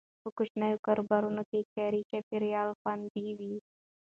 په 0.21 0.29
کوچنیو 0.37 0.83
کاروبارونو 0.87 1.41
کې 1.49 1.69
کاري 1.75 2.01
چاپیریال 2.09 2.69
خوندي 2.79 3.27
وي. 3.39 3.55